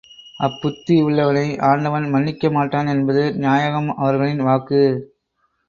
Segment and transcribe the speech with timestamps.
[0.39, 4.83] அப் புத்தி உள்ளவனை ஆண்டவன் மன்னிக்க மாட்டான் என்பது நாயகம் அவர்களின் வாக்கு.